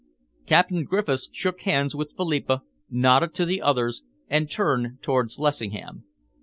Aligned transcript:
Captain 0.47 0.83
Griffiths 0.83 1.29
shook 1.31 1.61
hands 1.61 1.93
with 1.93 2.15
Philippa, 2.17 2.63
nodded 2.89 3.35
to 3.35 3.45
the 3.45 3.61
others, 3.61 4.01
and 4.27 4.49
turned 4.49 4.99
towards 5.03 5.37
Lessingham. 5.37 6.05